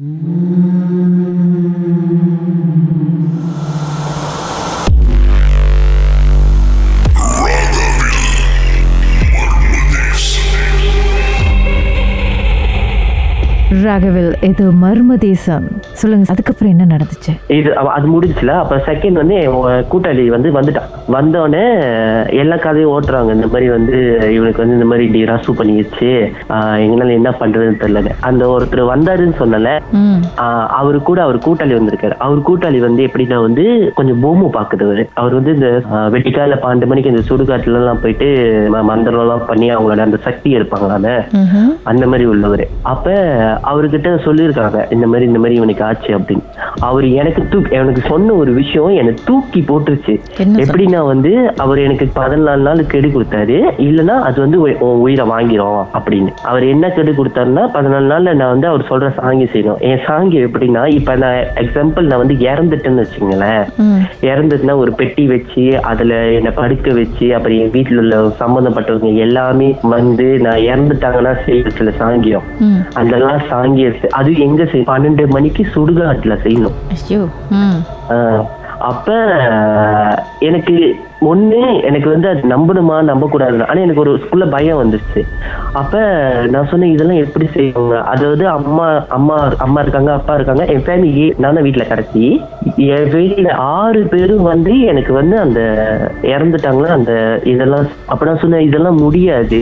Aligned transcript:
Mm-hmm. 0.00 0.77
ராகவில் 13.72 14.30
இது 14.48 14.64
மர்ம 14.82 15.16
தேசம். 15.24 15.64
சொல்லுங்க 16.00 16.32
அதுக்கப்புறம் 16.32 16.70
என்ன 16.74 16.84
நடந்துச்சு? 16.92 17.32
இது 17.56 17.70
அது 17.94 18.06
முடிஞ்சுல 18.12 18.52
அப்ப 18.60 18.76
செகண்ட் 18.86 19.20
வந்து 19.20 19.36
கூட்டாளி 19.90 20.22
வந்து 20.34 20.48
வந்துட்டான் 20.56 20.92
வந்தோடனே 21.14 21.64
எல்லா 22.42 22.56
கதையும் 22.62 22.92
ஓட்டுறாங்க. 22.92 23.34
இந்த 23.38 23.48
மாதிரி 23.52 23.66
வந்து 23.74 23.96
இவனுக்கு 24.36 24.62
வந்து 24.62 24.76
இந்த 24.78 24.88
மாதிரி 24.90 25.04
இப்படி 25.06 25.24
ரசு 25.32 25.56
பண்ணிடுச்சு 25.58 26.08
எங்களால 26.84 27.16
என்ன 27.18 27.32
பண்றதுன்னு 27.42 27.80
தெரியல 27.82 28.14
அந்த 28.30 28.46
ஒருத்தர் 28.54 28.82
வந்தாருன்னு 28.92 29.36
சொன்னல 29.42 29.74
அவரு 30.78 31.00
கூட 31.10 31.18
அவர் 31.26 31.38
கூட்டாளி 31.48 31.76
வந்திருக்காரு. 31.78 32.16
அவர் 32.28 32.40
கூட்டாளி 32.48 32.80
வந்து 32.86 33.06
எப்படின்னா 33.08 33.40
வந்து 33.48 33.66
கொஞ்சம் 34.00 34.22
பொம்மை 34.24 34.50
பாக்குறவர். 34.58 35.02
அவர் 35.22 35.38
வந்து 35.40 35.54
இந்த 35.58 35.70
வெட்டிக்கால 36.16 36.58
பன்னெண்டு 36.64 36.90
மணிக்கு 36.92 37.12
இந்த 37.14 37.24
சுடுகாட்டுல 37.30 37.80
எல்லாம் 37.82 38.02
போயிட்டு 38.06 38.30
மந்திரம் 38.92 39.24
எல்லாம் 39.26 39.46
பண்ணி 39.52 39.68
அவங்களோட 39.76 40.08
அந்த 40.08 40.20
சக்தி 40.28 40.48
இருப்பாங்களால 40.58 41.06
ம்ஹும். 41.42 41.70
அந்த 41.92 42.04
மாதிரி 42.12 42.26
உள்ளவர். 42.34 42.66
அப்ப 42.94 43.06
அவர்கிட்ட 43.62 44.08
சொல்லியிருக்காங்க 44.24 44.92
இந்த 44.92 45.06
மாதிரி 45.06 45.26
இந்த 45.26 45.38
மாதிரி 45.38 45.56
இவனுக்கு 45.56 45.84
ஆச்சு 45.84 46.18
அப்படின்னு. 46.18 46.44
அவர் 46.80 47.08
எனக்கு 47.08 47.48
தூக்கி 47.48 47.74
எனக்கு 47.74 48.00
சொன்ன 48.08 48.32
ஒரு 48.32 48.52
விஷயம் 48.52 48.88
என்னை 48.88 49.14
தூக்கி 49.24 49.64
போட்டுருச்சு. 49.68 50.14
எப்படின்னா 50.62 51.06
வந்து 51.06 51.52
அவர் 51.56 51.78
எனக்கு 51.78 52.08
பதினாலு 52.16 52.56
நாள் 52.56 52.86
கெடு 52.86 53.08
கொடுத்தாரு. 53.08 53.56
இல்லைன்னா 53.78 54.16
அது 54.20 54.40
வந்து 54.40 54.60
உயிரை 55.00 55.28
வாங்கிரும் 55.28 55.84
அப்படின்னு. 55.94 56.30
அவர் 56.42 56.64
என்ன 56.64 56.90
கெடு 56.90 57.12
கொடுத்தாருன்னா 57.12 57.64
பதினாலு 57.74 58.06
நாள்ல 58.08 58.34
நான் 58.34 58.48
வந்து 58.48 58.66
அவர் 58.66 58.88
சொல்ற 58.88 59.12
சாங்கி 59.16 59.48
செய்யணும். 59.52 59.80
என் 59.80 60.04
சாங்கி 60.06 60.46
எப்படின்னா 60.46 60.86
இப்ப 60.92 61.16
நான் 61.16 61.44
எக்ஸாம்பிள் 61.54 62.00
நான் 62.00 62.18
வந்து 62.18 62.34
இறந்துட்டேன்னு 62.34 63.04
வச்சுங்களேன் 63.04 63.64
ம். 63.78 64.00
இறந்ததுன்னா 64.22 64.76
ஒரு 64.76 64.92
பெட்டி 64.92 65.26
வச்சு 65.26 65.80
அதுல 65.82 66.14
என்னை 66.30 66.50
படுக்க 66.50 66.92
வச்சு 66.92 67.34
அப்புறம் 67.34 67.58
என் 67.58 67.70
வீட்டுல 67.70 67.96
உள்ள 67.96 68.16
சம்பந்தப்பட்டவங்க 68.40 69.14
எல்லாமே 69.16 69.78
வந்து 69.82 70.38
நான் 70.38 70.58
இறந்துட்டாங்கன்னா 70.60 71.44
செய்ய 71.44 71.64
சில 71.68 71.90
சாங்கியம். 71.98 72.46
அதெல்லாம் 72.94 73.40
சாங்கிய 73.48 73.88
அது 74.10 74.30
எங்க 74.38 74.64
செய் 74.64 74.88
பன்னெண்டு 74.90 75.26
மணிக்கு 75.26 75.62
சுடுகாட்டுல 75.74 76.36
செய்யணும். 76.44 76.76
அப்ப 78.88 79.08
எனக்கு 80.38 80.74
ஒண்ணு 81.20 81.60
எனக்கு 81.82 82.08
வந்து 82.10 82.28
அது 82.28 82.42
நம்பணுமா 82.48 83.02
நம்ப 83.02 83.26
கூடாது 83.26 83.66
ஆனா 83.66 83.80
எனக்கு 83.80 84.00
ஒரு 84.00 84.20
ஸ்கூல்ல 84.22 84.50
பயம் 84.50 84.80
வந்துருச்சு 84.82 85.20
அப்ப 85.72 85.94
நான் 86.46 86.66
சொன்னேன் 86.66 86.92
இதெல்லாம் 86.92 87.18
எப்படி 87.18 87.46
செய்வாங்க? 87.46 88.02
அதாவது 88.02 88.48
அம்மா 88.48 89.04
அம்மா 89.08 89.50
அம்மா 89.58 89.80
இருக்காங்க 89.80 90.12
அப்பா 90.12 90.34
இருக்காங்க. 90.34 90.64
என் 90.64 90.84
ஃபேமிலி 90.86 91.32
நான் 91.36 91.54
தான் 91.54 91.64
வீட்டுல 91.64 91.88
கடைசி 91.88 92.22
என் 92.76 93.10
வீட்டுல 93.10 93.50
ஆறு 93.50 94.06
பேரும் 94.06 94.42
வந்து 94.42 94.80
எனக்கு 94.80 95.12
வந்து 95.12 95.38
அந்த 95.38 95.60
இறந்துட்டாங்களா 96.22 96.86
அந்த 96.88 97.40
இதெல்லாம். 97.44 97.86
அப்ப 98.06 98.24
நான் 98.24 98.38
சொன்னேன் 98.38 98.60
இதெல்லாம் 98.60 98.96
முடியாது. 98.96 99.60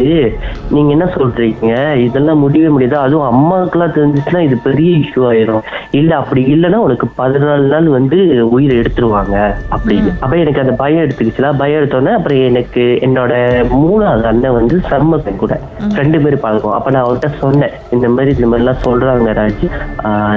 நீங்க 0.71 0.91
என்ன 0.91 1.05
சொல்றீங்க? 1.05 1.99
இதெல்லாம் 1.99 2.39
முடியவே 2.39 2.69
முடியாது. 2.69 2.99
அதுவும் 2.99 3.29
அம்மாவுக்குலாம் 3.33 3.97
தெரிஞ்சிச்சுன்னா 3.97 4.39
இது 4.39 4.59
பெரிய 4.59 4.99
இஷ்யூ 4.99 5.25
ஆயிரும். 5.27 5.65
இல்ல 5.91 6.17
அப்படி 6.17 6.45
இல்லைன்னா 6.55 6.75
உனக்கு 6.75 7.07
பதினாலு 7.19 7.67
நாள் 7.67 7.89
வந்து 7.89 8.19
உயிரை 8.51 8.79
எடுத்துருவாங்க. 8.79 9.37
அப்படின்னு. 9.71 10.13
அப்ப 10.21 10.37
எனக்கு 10.37 10.61
அந்த 10.61 10.73
பயம் 10.73 11.05
எடுத்துக்கிச்சுல 11.47 11.61
பயம் 11.61 11.81
எடுத்தோன்னே 11.81 12.13
அப்புறம் 12.19 12.43
எனக்கு 12.51 12.83
என்னோட 13.07 13.33
மூணாவது 13.83 14.27
அண்ணன் 14.31 14.57
வந்து 14.59 14.77
சர்ம 14.89 15.19
பெண் 15.25 15.43
கூட. 15.43 15.55
ரெண்டு 15.99 16.19
பேரும் 16.23 16.45
பழக்கம் 16.45 16.77
அப்ப 16.79 16.91
நான் 16.95 17.07
அவர்கிட்ட 17.07 17.31
சொன்னேன் 17.45 17.75
இந்த 17.95 18.07
மாதிரி 18.15 18.35
இந்த 18.37 18.49
மாதிரி 18.51 18.65
எல்லாம் 18.65 18.85
சொல்றாங்க 18.87 19.29
ராஜ். 19.41 19.65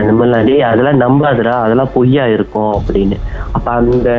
இந்த 0.01 0.13
மாதிரிலாம் 0.17 0.47
டேய் 0.49 0.69
அதெல்லாம் 0.71 1.01
நம்பாதுடா 1.05 1.55
அதெல்லாம் 1.65 1.93
பொய்யா 1.97 2.25
இருக்கும் 2.35 2.71
அப்படின்னு. 2.79 3.19
அப்ப 3.57 3.67
அந்த 3.81 4.09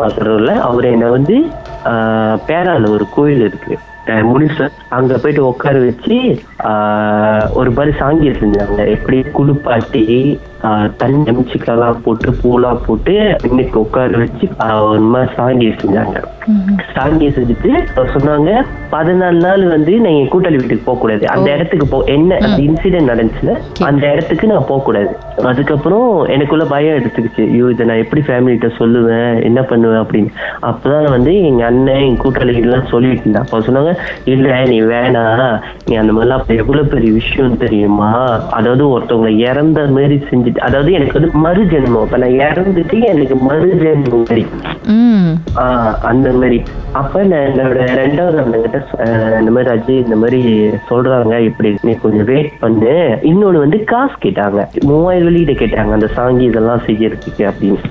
பாக்குறதுல 0.00 0.54
அவர் 0.68 0.92
என்னை 0.94 1.08
வந்து 1.16 1.38
பேரால 2.48 2.90
ஒரு 2.96 3.06
கோயில் 3.16 3.44
இருக்கு. 3.48 3.74
முனிசர். 4.30 4.72
அங்க 4.96 5.16
போயிட்டு 5.22 5.42
உட்கார 5.48 5.76
வச்சு 5.82 6.16
ஒரு 7.58 7.70
மாதிரி 7.76 7.92
சாங்கியம் 8.00 8.40
செஞ்சாங்க. 8.42 8.80
எப்படி 8.94 9.18
குளிப்பாட்டி 9.36 10.04
தண்ணி 10.96 11.20
எமிச்சிக்கெல்லாம் 11.30 12.02
போட்டு 12.04 12.30
பூலாம் 12.40 12.82
போட்டு 12.86 13.14
இன்னைக்கு 13.48 13.78
உட்கார 13.80 14.18
வச்சு 14.18 14.46
ஒரு 14.88 15.04
மாதிரி 15.06 15.30
சாங்கியம் 15.36 15.80
செஞ்சாங்க. 15.82 16.18
ம்ஹும். 16.48 16.78
சாங்கியம் 16.94 17.34
செஞ்சுட்டு 17.36 17.70
சொன்னாங்க 18.14 18.50
பதினாலு 18.92 19.38
நாள் 19.38 19.64
வந்து 19.66 19.92
என் 20.10 20.30
கூட்டாளி 20.32 20.56
வீட்டுக்கு 20.56 20.84
போக 20.84 20.98
கூடாது 20.98 21.24
அந்த 21.28 21.48
இடத்துக்கு 21.54 21.86
போ 21.86 21.98
என்ன 22.14 22.38
அந்த 22.40 22.58
இன்சிடென்ட் 22.62 23.10
நடந்துச்சுல 23.12 23.52
அந்த 23.86 24.04
இடத்துக்கு 24.12 24.50
நான் 24.52 24.66
போக 24.66 24.80
கூடாது 24.82 25.10
அதுக்கப்புறம் 25.50 26.06
எனக்குள்ள 26.26 26.64
பயம் 26.66 26.98
எடுத்துக்கிச்சு. 26.98 27.44
ஐயோ 27.50 27.68
இதை 27.70 27.86
நான் 27.86 28.02
எப்படி 28.04 28.22
ஃபேமிலிட்ட 28.22 28.68
சொல்லுவேன்? 28.78 29.42
என்ன 29.42 29.60
பண்ணுவேன் 29.62 30.02
அப்படின்னு. 30.02 30.32
அப்பதான் 30.62 31.10
வந்து 31.10 31.34
எங்க 31.42 31.64
அண்ணன் 31.64 32.02
என் 32.06 32.20
கூட்டாளி 32.24 32.54
எல்லாம் 32.62 32.86
சொல்லிட்டு 32.86 33.24
இருந்தா 33.24 33.40
அப்ப 33.40 33.60
சொன்னாங்க 33.60 33.92
இல்ல 34.26 34.48
நீ 34.64 34.78
வேணாம் 34.92 35.44
நீ 35.86 35.94
அந்த 35.94 36.12
மாதிரிலாம் 36.12 36.46
எவ்வளவு 36.58 36.92
பெரிய 36.94 37.12
விஷயம் 37.12 37.56
தெரியுமா? 37.56 38.10
அதாவது 38.50 38.84
ஒருத்தவங்களை 38.92 39.34
இறந்த 39.46 39.80
மாதிரி 39.94 40.16
செஞ்சுட்டு 40.30 40.51
அதாவது 40.60 40.92
எனக்கு 40.92 41.20
வந்து 41.20 41.38
மறு 41.38 41.64
ஜென்மம் 41.64 42.02
இப்ப 42.02 42.16
நான் 42.16 42.28
இறந்துட்டு 42.28 43.04
எனக்கு 43.04 43.36
மறு 43.36 43.74
ஜென்மம் 43.74 44.18
மாதிரி 44.18 44.46
அந்த 46.02 46.32
மாதிரி. 46.32 46.62
அப்ப 46.92 47.22
நான் 47.22 47.40
என்னோட 47.40 47.78
ரெண்டாவது 48.00 48.84
ஆஹ் 48.98 49.38
இந்த 49.38 49.50
மாதிரி 49.50 49.74
அஜய் 49.76 50.04
இந்த 50.04 50.16
மாதிரி 50.16 50.70
சொல்றாங்க 50.90 51.38
இப்படி 51.38 51.74
நீ 51.82 51.92
கொஞ்சம் 51.92 52.24
வெயிட் 52.24 52.58
பண்ணு. 52.58 53.18
இன்னொன்னு 53.22 53.58
வந்து 53.58 53.84
காசு 53.84 54.12
கேட்டாங்க. 54.22 54.66
மூவாயிரம் 54.80 55.26
வெளியிட 55.26 55.52
கேட்டாங்க 55.52 55.92
அந்த 55.92 56.08
சாங்கி 56.16 56.40
இதெல்லாம் 56.40 56.82
செய்யறதுக்கு 56.86 57.50
அப்படின்னு. 57.50 57.82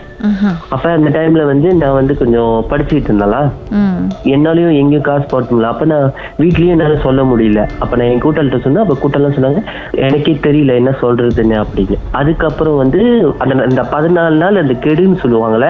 அப்ப 0.70 0.90
அந்த 0.90 1.20
டைம்ல 1.20 1.46
வந்து 1.46 1.74
நான் 1.74 1.94
வந்து 1.94 2.18
கொஞ்சம் 2.18 2.66
படிச்சுக்கிட்டு 2.70 3.10
இருந்தேன்ல. 3.10 3.52
ம். 3.70 4.10
என்னாலயும் 4.24 4.74
எங்கேயும் 4.74 5.02
காசு 5.02 5.26
போட 5.26 5.46
முடியல. 5.52 5.62
அப்ப 5.62 5.86
நான் 5.86 6.12
வீட்லயும் 6.38 6.68
என்னால 6.68 6.96
சொல்ல 6.96 7.24
முடியல. 7.24 7.70
அப்ப 7.80 7.96
நான் 7.96 8.08
என் 8.08 8.22
கூட்டாளிட்ட 8.22 8.62
சொன்னேன். 8.62 8.84
அப்ப 8.84 8.98
கூட்டாளம் 9.04 9.40
சொன்னாங்க 9.40 9.64
எனக்கே 9.92 10.40
தெரியல 10.44 10.76
என்ன 10.76 10.96
சொல்றதுன்னு 11.02 11.64
அப்படின்னு. 11.64 11.98
அதுக்கப்புறம் 12.12 12.51
வந்து 12.60 13.02
அந்த 13.44 13.54
அந்த 13.68 13.82
பதினாலு 13.94 14.38
நாள் 14.42 14.62
அந்த 14.62 14.74
கெடுன்னு 14.86 15.22
சொல்லுவாங்கல்ல. 15.24 15.68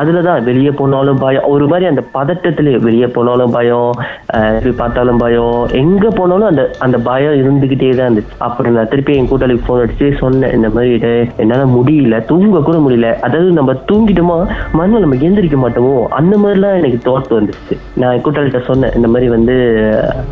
அதுலதான் 0.00 0.44
வெளியே 0.48 0.72
போனாலும் 0.80 1.20
பயம். 1.24 1.46
ஒரு 1.54 1.66
மாதிரி 1.68 1.86
அந்த 1.90 2.02
பதட்டத்திலே 2.16 2.74
வெளியே 2.86 3.08
போனாலும் 3.16 3.54
பயம் 3.56 3.90
எப்படி 4.56 4.72
பார்த்தாலும் 4.80 5.20
பயம். 5.24 5.58
எங்க 5.82 6.08
போனாலும் 6.18 6.50
அந்த 6.50 6.64
அந்த 6.86 6.98
பயம் 7.08 7.38
இருந்துகிட்டே 7.42 7.90
தான் 7.96 8.08
இருந்துச்சு. 8.08 8.34
அப்புறம் 8.48 8.76
நான் 8.78 8.90
திருப்பி 8.92 9.16
என் 9.16 9.30
கூட்டாளிக்கு 9.32 9.66
போன் 9.66 9.82
அடிச்சு 9.84 10.08
சொன்னேன் 10.22 10.54
இந்த 10.58 10.70
மாதிரி 10.76 10.92
என்னால 11.44 11.66
முடியல 11.76 12.18
தூங்க 12.30 12.62
கூட 12.68 12.76
முடியல. 12.86 13.10
அதாவது 13.28 13.50
நம்ம 13.58 13.76
தூங்கிட்டோமா 13.90 14.38
மறுநாள் 14.78 15.04
நம்ம 15.06 15.20
எந்திரிக்க 15.28 15.58
மாட்டோமோ 15.64 15.96
அந்த 16.20 16.34
மாதிரிலாம் 16.42 16.78
எனக்கு 16.80 16.98
தோட்டு 17.08 17.38
வந்துருச்சு. 17.40 17.76
நான் 18.00 18.12
என் 18.14 18.24
கூட்டாளிகிட்ட 18.26 18.62
சொன்னேன் 18.70 18.96
இந்த 19.00 19.08
மாதிரி 19.08 19.28
வந்து 19.36 19.56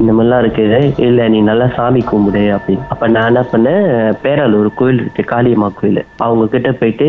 இந்த 0.01 0.11
மாதிரிலாம் 0.13 0.43
இருக்கு 0.45 0.67
இல்ல 1.09 1.29
நீ 1.29 1.41
நல்லா 1.51 1.67
சாமி 1.77 2.01
கும்பிடு 2.11 2.45
அப்படின்னு. 2.57 2.87
அப்ப 2.95 3.09
நான் 3.15 3.29
என்ன 3.31 3.45
பண்ணேன் 3.53 3.87
பேரால 4.25 4.59
ஒரு 4.63 4.71
கோயில் 4.79 5.01
இருக்கு 5.03 5.23
காளியம்மா 5.35 5.69
கோயில். 5.81 6.05
அவங்க 6.17 6.47
கிட்ட 6.47 6.73
போயிட்டு 6.73 7.07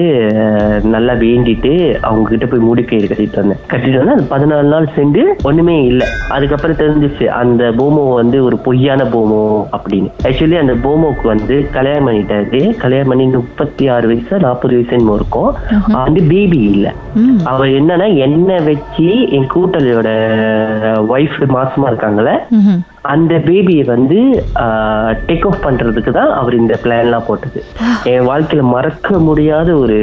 நல்லா 0.84 1.14
வேண்டிட்டு 1.14 1.96
அவங்க 2.02 2.30
கிட்ட 2.30 2.46
போய் 2.46 2.68
முடிக்கயிறு 2.70 3.10
கட்டிட்டு 3.12 3.36
வந்தேன். 3.36 3.58
கட்டிட்டு 3.70 4.04
வந்தேன் 4.04 4.30
அது 4.30 4.46
பதினாலு 4.46 4.64
நாள் 4.64 4.88
சென்று 4.96 5.36
ஒண்ணுமே 5.44 5.84
இல்லை. 5.84 6.08
அதுக்கப்புறம் 6.30 6.76
தெரிஞ்சிச்சு 6.76 7.26
அந்த 7.26 7.72
போமோ 7.72 8.14
வந்து 8.14 8.44
ஒரு 8.44 8.58
பொய்யான 8.58 9.04
போமோ 9.04 9.68
அப்படின்னு. 9.72 10.12
ஆக்சுவலி 10.24 10.60
அந்த 10.60 10.74
போமோக்கு 10.74 11.28
வந்து 11.28 11.68
கல்யாணம் 11.72 12.08
பண்ணிட்டாரு. 12.08 12.78
கல்யாணம் 12.78 13.08
பண்ணி 13.08 13.26
முப்பத்தி 13.26 13.88
ஆறு 13.88 14.08
வயசு 14.08 14.40
நாற்பது 14.40 14.76
வயசு 14.76 14.92
என்னமோ 14.92 15.16
இருக்கும். 15.16 15.54
வந்து 15.88 16.24
பேபி 16.30 16.58
இல்ல. 16.58 16.94
ம். 17.16 17.38
அவ 17.44 17.66
என்னன்னா 17.66 18.18
என்ன 18.18 18.60
வச்சு 18.60 19.30
என் 19.30 19.48
கூட்டலியோட 19.56 20.08
ஒய்ஃப் 21.10 21.46
மாசமா 21.46 21.92
இருக்காங்கல்ல. 21.92 22.30
ம்ஹும். 22.52 22.80
அந்த 23.02 23.36
பேபியை 23.36 23.86
வந்து 23.86 24.18
டேக் 25.28 25.48
ஆஃப் 25.48 25.66
பண்றதுக்கு 25.66 26.12
தான் 26.12 26.32
அவர் 26.34 26.56
இந்த 26.56 26.80
பிளான்லாம் 26.84 27.28
போட்டது. 27.28 27.64
என் 28.04 28.28
வாழ்க்கையில 28.28 28.62
மறக்க 28.62 29.20
முடியாத 29.20 29.76
ஒரு 29.76 29.98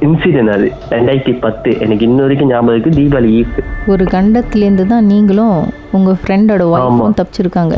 இன்சிடென்ட் 0.00 0.52
அது. 0.52 0.72
ரெண்டாயிரத்தி 0.90 1.38
பத்து. 1.40 1.76
எனக்கு 1.80 2.04
இன்ன 2.04 2.20
வரைக்கும் 2.20 2.48
ஞாபகம் 2.48 2.74
இருக்கு. 2.74 3.00
தீபாவளி 3.00 3.46
ஒரு 3.86 4.04
கண்டத்துலேருந்து 4.04 4.86
தான் 4.86 5.04
நீங்களும் 5.04 5.56
உங்க 5.92 6.16
ஃப்ரெண்டோட 6.22 6.64
தப்பிச்சிருக்காங்க. 7.20 7.76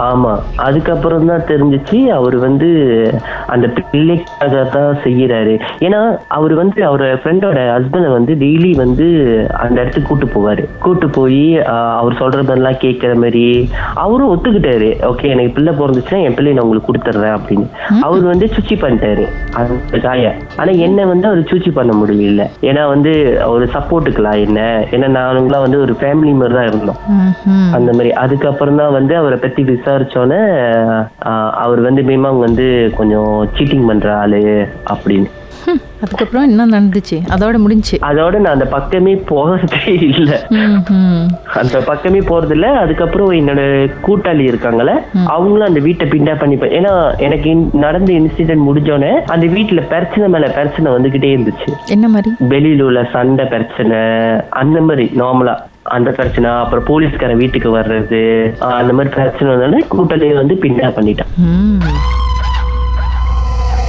ஆமா. 0.00 0.32
அதுக்கப்புறம் 0.56 1.26
தான் 1.26 1.46
தெரிஞ்சிச்சு 1.50 2.06
அவர் 2.18 2.36
வந்து 2.36 2.68
அந்த 3.46 3.66
பிள்ளைக்காக 3.92 4.62
தான் 4.76 4.98
செய்யறாரு. 5.04 5.60
ஏன்னா 5.80 6.16
அவர் 6.28 6.54
வந்து 6.54 6.84
அவர் 6.84 7.18
ஃப்ரெண்டோட 7.22 7.58
ஹஸ்பண்டை 7.76 8.10
வந்து 8.12 8.34
டெய்லி 8.34 8.76
வந்து 8.76 9.06
அந்த 9.52 9.80
இடத்துக்கு 9.80 10.08
கூட்டு 10.08 10.26
போவாரு. 10.26 10.64
கூட்டு 10.78 11.08
போய் 11.08 11.62
அவர் 12.00 12.18
சொல்றதெல்லாம் 12.20 12.78
கேட்கிற 12.84 13.14
மாதிரி 13.14 13.70
அவரும் 13.94 14.32
ஒத்துக்கிட்டாரு. 14.34 14.90
ஓகே 15.10 15.28
எனக்கு 15.28 15.54
பிள்ளை 15.56 15.74
பிறந்துச்சுன்னா 15.80 16.22
என் 16.22 16.34
பிள்ளை 16.34 16.52
நான் 16.52 16.64
உங்களுக்கு 16.64 16.90
கொடுத்துட்றேன் 16.90 17.36
அப்படின்னு. 17.38 17.66
அவர் 18.02 18.20
வந்து 18.20 18.46
சுச்சி 18.46 18.76
பண்ணிட்டாரு. 18.84 19.26
அந்த 19.60 19.98
காய 19.98 20.34
ஆனா 20.56 20.70
என்ன 20.70 21.04
வந்து 21.04 21.28
அவர் 21.28 21.48
சூச்சி 21.52 21.70
பண்ண 21.70 21.92
முடியல. 21.92 22.44
ஏன்னா 22.60 22.88
வந்து 22.88 23.40
ஒரு 23.46 23.68
சப்போர்ட்டுக்கலாம் 23.74 24.40
என்ன? 24.46 24.86
ஏன்னா 24.90 25.08
நானுங்களாம் 25.18 25.64
வந்து 25.66 25.80
ஒரு 25.80 25.96
ஃபேமிலி 26.00 26.34
மாதிரி 26.40 26.54
தான் 26.54 26.66
இருந்தோம். 26.66 27.00
அந்த 27.76 27.92
மாதிரி 27.92 28.12
அதுக்கப்புறம் 28.12 28.76
தான் 28.76 28.92
வந்து 28.92 29.16
அவரை 29.16 29.38
பத்தி 29.38 29.62
விசாரிச்சோன்னே 29.82 30.40
அவர் 31.50 31.80
வந்து 31.80 32.02
மீமாங் 32.02 32.38
வந்து 32.38 32.66
கொஞ்சம் 32.96 33.48
சீட்டிங் 33.56 33.86
பண்ற 33.86 34.16
ஆளு 34.16 34.42
அப்படின்னு. 34.90 35.30
அதுக்கப்புறம் 36.02 36.48
என்ன 36.48 36.66
நடந்துச்சு? 36.66 37.16
அதோட 37.28 37.58
முடிஞ்சு. 37.58 37.98
அதோட 38.02 38.34
நான் 38.34 38.52
அந்த 38.52 38.64
பக்கமே 38.64 39.14
போறதே 39.14 39.86
இல்லை. 39.86 40.38
அந்த 41.54 41.80
பக்கமே 41.86 42.18
போறது 42.18 42.50
இல்ல 42.50 42.66
அதுக்கப்புறம் 42.78 43.30
என்னோட 43.30 43.60
கூட்டாளி 44.06 44.44
இருக்காங்கல்ல 44.46 44.94
அவங்களும் 45.26 45.66
அந்த 45.66 45.80
வீட்டை 45.80 46.08
பிண்டா 46.08 46.38
பண்ணி 46.38 46.56
ப- 46.56 46.66
ஏன்னா 46.66 47.18
எனக்கு 47.18 47.68
நடந்த 47.72 48.12
இன்சிடென்ட் 48.12 48.66
முடிஞ்சோடனே 48.68 49.12
அந்த 49.26 49.46
வீட்டுல 49.46 49.86
பிரச்சனை 49.86 50.28
மேல 50.28 50.48
பிரச்சனை 50.48 50.92
வந்துகிட்டே 50.92 51.30
இருந்துச்சு. 51.36 51.68
என்ன 51.86 52.08
மாதிரி? 52.08 52.34
வெளியில 52.48 52.82
உள்ள 52.82 53.08
சண்டை 53.12 53.44
பிரச்சனை 53.44 53.98
அந்த 54.50 54.80
மாதிரி 54.80 55.10
நார்மலா 55.16 55.54
அந்த 55.84 56.10
பிரச்சனை 56.10 56.50
அப்புறம் 56.50 56.84
போலீஸ்காரன் 56.84 57.36
வீட்டுக்கு 57.36 57.76
வர்றது 57.78 58.20
ஆஹ் 58.60 58.78
அந்த 58.78 58.92
மாதிரி 58.92 59.14
பிரச்சனை 59.14 59.54
வந்தோடனே 59.54 59.80
கூட்டத்தையே 59.90 60.34
வந்து 60.34 60.54
பின்னா 60.54 60.88
பண்ணிட்டான். 60.96 61.32